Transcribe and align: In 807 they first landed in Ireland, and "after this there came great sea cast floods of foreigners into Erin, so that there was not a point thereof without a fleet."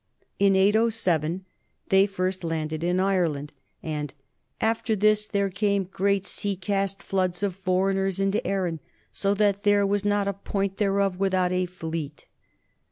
In 0.39 0.55
807 0.55 1.45
they 1.89 2.07
first 2.07 2.43
landed 2.43 2.83
in 2.83 2.99
Ireland, 2.99 3.53
and 3.83 4.11
"after 4.59 4.95
this 4.95 5.27
there 5.27 5.51
came 5.51 5.83
great 5.83 6.25
sea 6.25 6.55
cast 6.55 7.03
floods 7.03 7.43
of 7.43 7.53
foreigners 7.55 8.19
into 8.19 8.43
Erin, 8.47 8.79
so 9.11 9.35
that 9.35 9.61
there 9.61 9.85
was 9.85 10.03
not 10.03 10.27
a 10.27 10.33
point 10.33 10.77
thereof 10.77 11.19
without 11.19 11.51
a 11.51 11.67
fleet." 11.67 12.25